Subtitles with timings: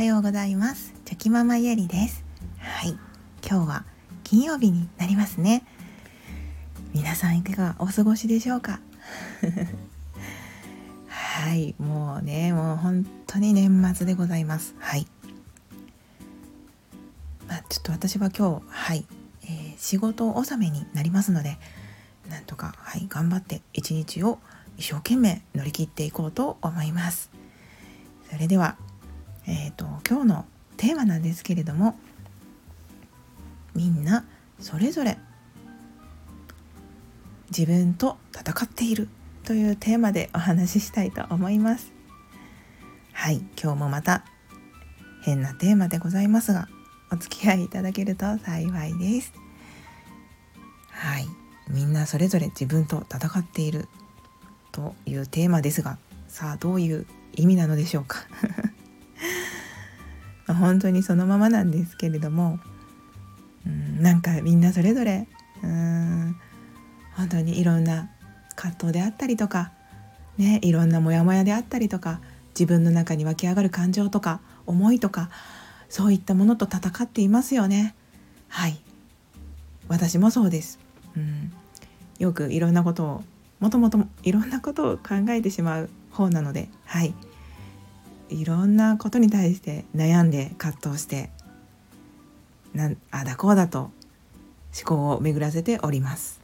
[0.00, 0.94] はようございます。
[1.04, 2.24] チョキママゆりです。
[2.58, 2.96] はい。
[3.46, 3.84] 今日は
[4.24, 5.62] 金曜日になりますね。
[6.94, 8.80] 皆さんいかがお過ごしでしょうか？
[11.06, 11.74] はい。
[11.78, 14.74] もうねもう本当に年末でございます。
[14.78, 15.06] はい。
[17.46, 19.04] まあちょっと私は今日はい、
[19.42, 21.58] えー、仕事納めになりますので
[22.30, 24.38] なんとかはい頑張って一日を
[24.78, 27.28] 一生懸命乗り切っていこうと思います。
[28.30, 28.78] それでは
[29.46, 30.44] えっ、ー、と今日の
[30.76, 31.98] テーマなんですけれども
[33.74, 34.24] みんな
[34.58, 35.18] それぞれ
[37.50, 39.08] 自分と戦っている
[39.44, 41.92] というテーマでお話ししたいと思います。
[43.12, 44.24] はい今日もまた
[45.22, 46.68] 変なテーマでございますが
[47.12, 49.32] お付き合いいただけると幸いです。
[50.90, 51.26] はい
[51.68, 53.88] みんなそれぞれ自分と戦っている
[54.72, 58.18] というテーマですがさあどういう意味なのでしょうか？
[60.54, 62.58] 本当にそのままなんですけれども
[63.66, 65.28] うんなんかみんなそれぞれ
[65.62, 66.36] うん
[67.16, 68.10] 本当にいろんな
[68.56, 69.72] 葛藤であったりとか、
[70.38, 72.20] ね、いろんなモヤモヤであったりとか
[72.50, 75.30] 自分の中に湧き上がる感情とか思いとか
[75.88, 77.94] そういったものと戦っていますよね。
[78.48, 78.80] はい。
[79.90, 80.78] 私もそうです、
[81.16, 81.52] うん、
[82.20, 83.24] よくいろんなことを
[83.58, 87.12] もともといろんなことを考えてしまう方なのではい。
[88.30, 91.30] いろんなことに対して悩んで葛藤して
[92.74, 93.92] なんあだこうだと思
[94.84, 96.40] 考を巡らせております。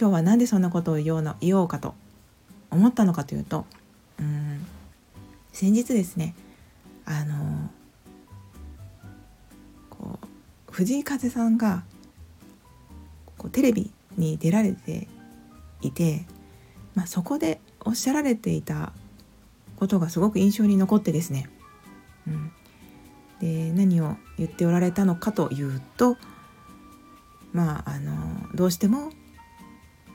[0.00, 1.94] 今日は何でそんなことを言おうの言おうかと
[2.70, 3.66] 思ったのかというと
[4.18, 4.66] うん
[5.52, 6.34] 先日ですね
[7.04, 7.70] あの
[9.90, 11.82] こう藤井風さんが
[13.36, 15.06] こうテレビに出られて
[15.82, 16.24] いて、
[16.94, 18.94] まあ、そこでおっしゃられていた
[19.80, 21.48] ことがすごく印象に残ってですね、
[22.28, 22.52] うん、
[23.40, 26.18] で何を言っておられたのかというと
[27.52, 28.12] まああの
[28.54, 29.10] どうしても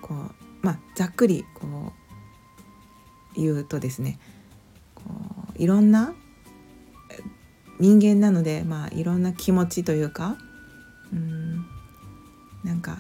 [0.02, 0.18] こう
[0.62, 1.92] まあざっくりこ
[3.36, 4.20] う言うとですね
[4.94, 5.04] こ
[5.58, 6.14] ういろんな
[7.80, 10.38] 人間なので、まあ、いろんな気持ちというか
[11.12, 11.66] うん
[12.64, 13.00] なんか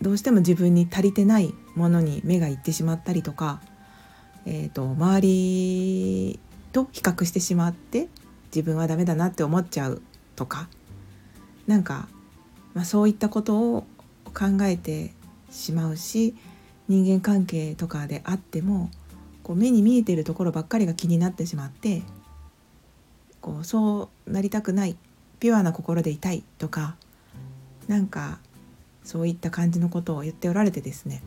[0.00, 3.60] どうしても自分に足りてないものに目がいってしまったりとか
[4.46, 6.40] えーと、周り
[6.72, 8.08] と比較してしまって
[8.46, 10.02] 自分はダメだなって思っちゃう
[10.36, 10.68] とか
[11.66, 12.08] なんか、
[12.74, 13.86] まあ、そういったことを
[14.34, 15.12] 考えて
[15.50, 16.34] しまうし
[16.88, 18.90] 人間関係とかであっても
[19.42, 22.02] こう目に見えてるところばっかりが気になってしまって
[23.40, 24.96] こうそうなりたくない
[25.38, 26.96] ピュアな心でいたいとか
[27.88, 28.38] なんか
[29.04, 31.22] そういった感じのことを言っておられてですね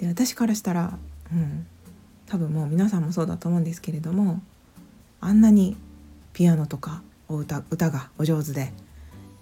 [0.00, 0.98] で私からしたら、
[1.30, 1.66] うん、
[2.26, 4.40] 多分もう皆さんもそうだと思うんですけれども
[5.20, 5.76] あんなに
[6.32, 8.72] ピアノとかお歌歌がお上手で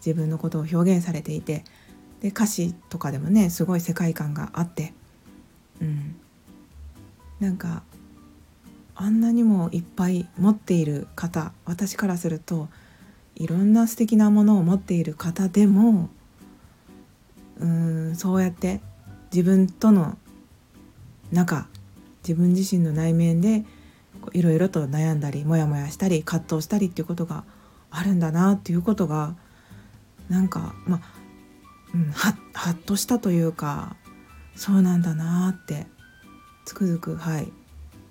[0.04, 1.62] 自分のことを表現されていて
[2.20, 4.92] で歌詞とかでもねすごい世界観があって、
[5.80, 6.16] うん、
[7.38, 7.84] なんか
[8.96, 12.68] あんなにもいっぱい持っている方私からすると
[13.36, 16.10] いろんな素敵なものを持っている方でも
[17.60, 18.80] うんそうやって
[19.32, 20.18] 自分との
[21.32, 21.66] 中
[22.22, 23.64] 自分自身の内面で
[24.32, 27.44] いろいろと悩んだりモヤモヤしたり葛藤したりっていうことが
[27.90, 29.34] あるんだなっていうことが
[30.28, 31.00] なんかまあ、
[31.94, 33.96] うん、ははっとしたというか
[34.56, 35.86] そうなんだなって
[36.64, 37.52] つくづくはい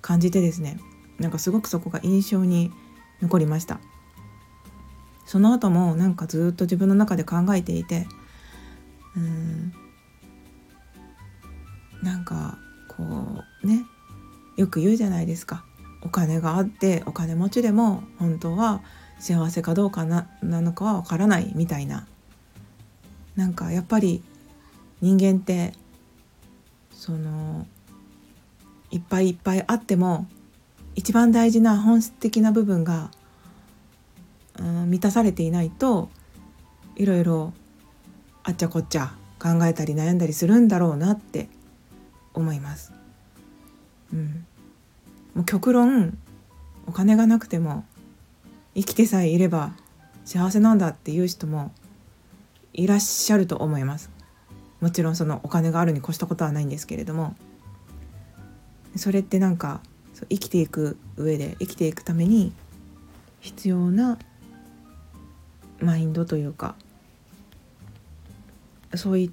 [0.02, 0.80] 感じてですね
[1.20, 2.72] なんかすごくそこが印象に
[3.22, 3.80] 残りました。
[5.26, 8.08] その後もなんかずっと自分の中で考えていて
[9.16, 9.74] うん
[12.02, 12.58] なんか
[12.98, 13.86] こうね
[14.58, 15.64] よく言うじゃないですか。
[16.02, 18.82] お金があってお金持ちでも本当は
[19.20, 22.08] 幸せかどうかななのかはわからないみたいな。
[23.36, 24.24] なんかやっぱり
[25.02, 25.74] 人間って
[26.92, 27.68] その
[28.90, 30.28] いっぱいいっぱいあっても
[30.96, 33.12] 一番大事な本質的な部分が、
[34.60, 36.10] うん、満たされていないと
[36.96, 37.54] いろいろ
[38.44, 41.50] あっちゃこっちゃ考えたり悩んだりするんだろうなって
[42.38, 42.94] 思います。
[44.14, 44.46] うん、
[45.36, 46.18] もう極論
[46.86, 47.84] お金がなくても
[48.76, 49.74] 生きてさえいれば
[50.24, 51.72] 幸せなんだっていう人も
[52.74, 54.10] いらっしゃると思います。
[54.80, 57.36] もちろんそのお金があるに越したことはないんですけれども
[58.96, 59.82] それってなんか
[60.30, 62.54] 生きていく上で生きていくために
[63.40, 64.20] 必要な
[65.80, 66.76] マインドというか
[68.96, 69.32] そういっ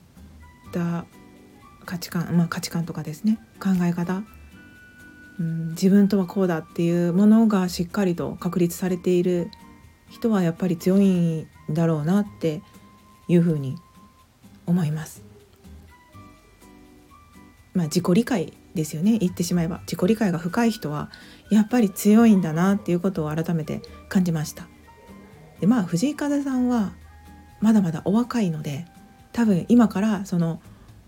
[0.72, 1.04] た
[1.84, 4.22] 価値観まあ価値観とかですね考え方
[5.38, 9.50] うん、自分とはこうだっていうものがしっかりと確立されている
[10.08, 12.62] 人はやっぱり強いんだろうなって
[13.26, 13.76] いうふうに
[14.66, 15.22] 思います。
[17.72, 21.10] まあ、自己理解ですよね言ってしまえば自己理解が深い人は
[21.50, 24.68] やっぱり強いんだなっていうことを改めて感じました。
[25.60, 26.92] でまあ藤井風さんは
[27.60, 28.86] まだまだお若いので
[29.32, 30.60] 多分今からその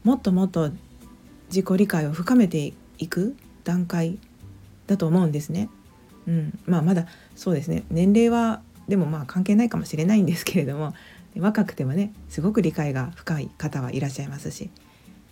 [0.06, 0.70] もっともっと
[1.48, 4.20] 自己理解を深めていく段階
[4.86, 5.68] だと思うんですね。
[6.28, 10.94] うん、まあまだそうですね年齢はでもまあ関係ないかもしれないんですけれども
[11.36, 14.70] 若くてもねすごく理解が深い方はいらっしゃいますし、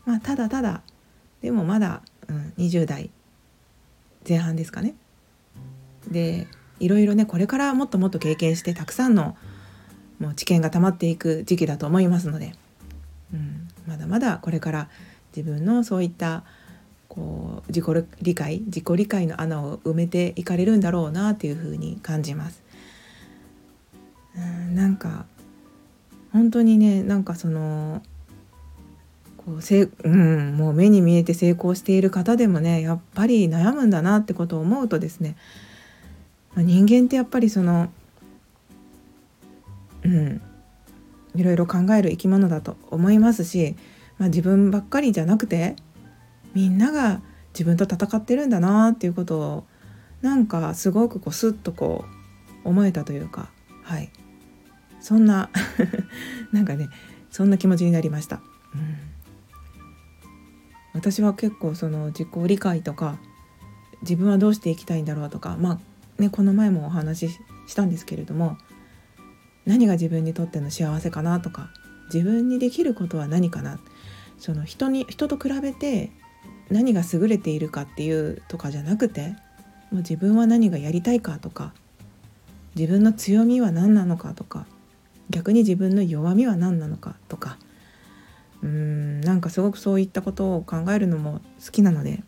[0.07, 0.83] まあ、ただただ
[1.41, 3.11] でもまだ、うん、20代
[4.29, 4.97] 前半ですかね。
[6.11, 6.49] で
[6.81, 9.37] いろいろねこれからもっともっと経験してたくさんの
[10.19, 12.55] もう知見が溜まっていく時期だと思いますので、
[13.87, 14.89] まだまだこれから
[15.37, 16.45] 自分のそういった
[17.09, 22.63] こう自己理解自己理解の穴を埋めていかれるんだろうなっていうふうに感じます。
[24.37, 25.27] うんなんか
[26.33, 28.03] 本当にねなんかその
[29.37, 35.37] こうせ、うん、もう目に見えて成功している方でもねやっぱり悩むんだなってことを思うとですね、
[36.57, 37.91] 人間ってやっぱりその
[40.05, 40.43] うん
[41.35, 43.77] いろいろ考える生き物だと思いますし、
[44.19, 45.77] まあ、自分ばっかりじゃなくて
[46.55, 47.21] みんなが
[47.53, 49.65] 自分と戦ってるんだなっていうことを
[50.23, 52.05] なんかすごくこうスッとこ
[52.65, 53.51] う思えたというか
[53.83, 54.11] はい
[55.01, 55.51] そんな
[56.53, 56.89] なんかね
[57.31, 58.41] そんな気持ちになりました。
[58.75, 58.97] うん、
[60.95, 63.19] 私は結構その自己理解とか
[64.03, 68.57] 自分はどうしていきたいんだろうとかまあねこの前もお話ししたんですけれども
[69.67, 71.71] 何が自分にとっての幸せかなとか
[72.13, 73.79] 自分にできることは何かな。
[74.39, 76.11] その人に人と比べて
[76.71, 79.37] 何が優れているかっていうとかじゃなくても
[79.93, 81.73] う自分は何がやりたいかとか
[82.75, 84.67] 自分の強みは何なのかとか
[85.31, 87.59] 逆に自分の弱みは何なのかとか
[88.63, 92.23] うーんなんかすごくそういったことを考えるのも好きなので。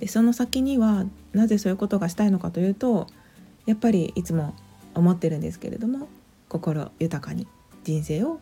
[0.00, 3.06] でその先にはなぜそういうことがしたいのかというと
[3.66, 4.56] やっぱりいつも
[4.94, 6.08] 思ってるんですけれども
[6.48, 7.46] 心豊かに
[7.84, 8.38] 人生を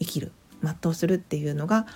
[0.00, 0.32] 生きる
[0.62, 1.86] 全うするっていうのが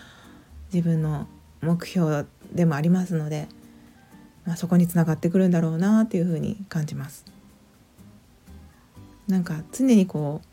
[0.73, 1.27] 自分の
[1.63, 3.49] 目標でもありますので、
[4.45, 7.25] まあ、そこにつながってくるんだろうなっていうふうに感じます。
[9.29, 10.49] なんか常にこう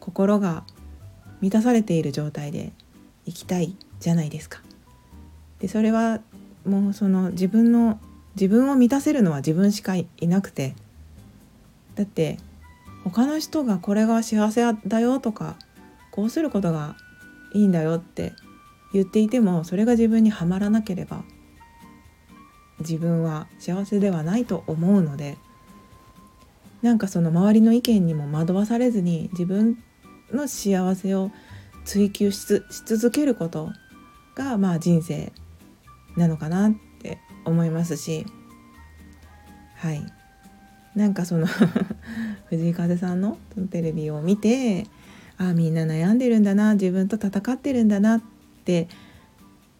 [0.00, 0.64] 心が
[1.40, 2.72] 満たされている状態で
[3.26, 4.62] 生きたいじゃないですか。
[5.60, 6.20] でそれは
[6.64, 8.00] もうその自分の
[8.36, 10.74] 自分を満たせるのは自分しかいなくて
[11.98, 12.38] だって
[13.02, 15.56] 他の人がこれが幸せだよとか
[16.12, 16.96] こうすることが
[17.52, 18.34] いいんだよって
[18.92, 21.24] 言っていてもそれが自分にはまらなければ
[22.78, 25.38] 自分は幸せではないと思うので
[26.82, 29.82] なんかその周りの意見にも惑わされずに自分
[30.30, 31.32] の幸せを
[31.84, 32.46] 追求し
[32.86, 33.70] 続けること
[34.36, 35.32] がまあ人生
[36.16, 38.24] なのかなって思いますし
[39.74, 40.17] はい。
[40.98, 41.46] なんかその
[42.50, 43.38] 藤井風さんの
[43.70, 44.84] テレビを見て
[45.38, 48.22] ああみんな悩んでるんだな自分と戦ってるんだなっ
[48.64, 48.88] て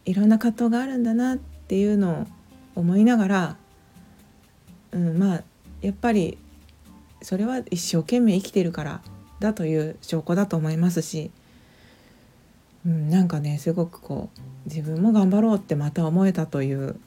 [0.05, 3.57] いろんな葛藤があるんだなっていうのを思いながら、
[4.93, 5.43] うん、まあ
[5.81, 6.37] やっぱり
[7.21, 9.01] それは一生懸命生きてるから
[9.41, 11.31] だという証拠だと思いますし、
[12.85, 16.97] うん、なんかねすごくこう自分も頑張ろうってまた思えたという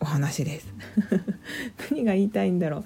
[0.00, 0.72] お話です。
[1.90, 2.84] 何が言いたいんだろ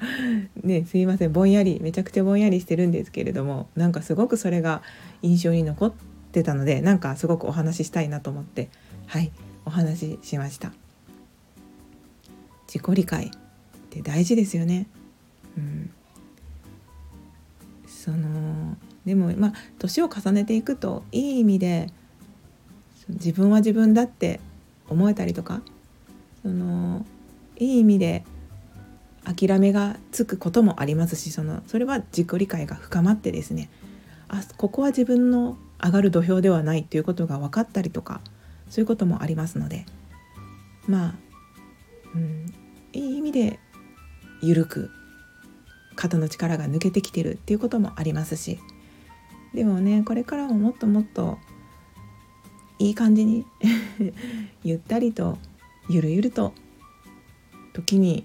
[0.62, 0.66] う。
[0.66, 1.32] ねすいません。
[1.32, 4.82] ぼんやりめちゃくちゃぼんやりしてるんですけれどもなんかすごくそれが
[5.20, 5.92] 印象に残っ
[6.32, 8.70] てたのでなんかすごくお話ししたいなと思って
[9.06, 9.30] はい
[9.64, 10.72] お話ししました。
[12.66, 13.30] 自己理解っ
[13.90, 14.86] て大事ですよね。
[15.58, 15.90] うん。
[17.86, 21.90] そのでもまあ年を重ねていくといい意味で
[23.08, 24.40] 自分は自分だって
[24.88, 25.60] 思えたりとか
[26.42, 27.04] その
[27.56, 28.24] いい意味で
[29.24, 33.70] 諦めがつくこともありますしそのそれは自己理解が深まってですね
[34.28, 38.20] あここは自分の上がる土俵ではないということが分かったりとか
[38.68, 39.86] そういうこともありますので
[40.86, 41.14] まあ、
[42.14, 42.52] うん、
[42.92, 43.60] いい意味で
[44.40, 44.90] 緩く
[45.94, 48.58] 肩の力が抜けてきてるっていうこともありますし
[49.54, 51.38] でもねこれからももっともっと
[52.78, 53.46] いい感じに
[54.64, 55.38] ゆったりと
[55.92, 56.54] ゆるゆると
[57.72, 58.24] 時に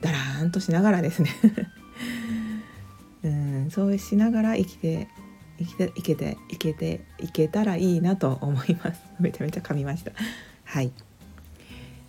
[0.00, 1.30] だらーんとしながらですね。
[3.22, 5.08] うんそうしながら生きて
[5.58, 9.02] 生きていけていけていけたらいいなと思います。
[9.20, 10.12] めちゃめちゃ噛みました。
[10.64, 10.92] はい。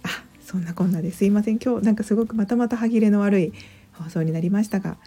[0.04, 0.10] あ
[0.40, 1.25] そんなこんなです。
[1.25, 1.60] いません。
[1.60, 3.54] 今日なんかすごくまたまた歯切れの悪い
[3.94, 4.98] 放送になりましたが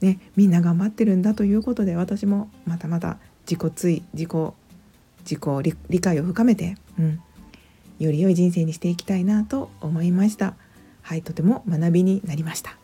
[0.00, 3.18] ねみんな頑張ってるんだということで私もまたまた
[3.48, 4.30] 自己追自己
[5.24, 7.20] 自己理解を深めて、うん、
[7.98, 10.54] より良い人生にしていきたいなと思いました。
[11.02, 12.76] はいとても学びになりました。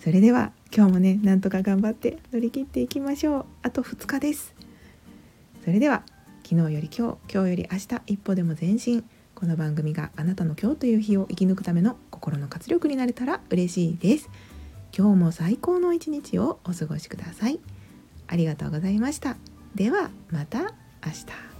[0.00, 3.44] それでは今日もねなんとか頑張って乗り切っていきましょう。
[3.62, 4.54] あと2日です。
[5.64, 6.02] それでは
[6.42, 9.04] 昨日より今日今日より明日一歩でも前進。
[9.34, 14.30] この番組があなたの今日という日を生き抜くための心の活力になれたら嬉しいです。
[14.96, 17.58] 今日も最高の一日をお過ごしください。
[18.26, 19.36] ありがとうございました。
[19.74, 20.60] ではまた
[21.04, 21.53] 明日。